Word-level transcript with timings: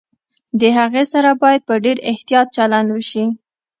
د 0.59 0.61
هغې 0.77 1.03
سره 1.13 1.29
باید 1.41 1.61
په 1.67 1.75
ډېر 1.83 1.97
احتياط 2.11 2.47
چلند 2.57 2.87
وشي 2.91 3.25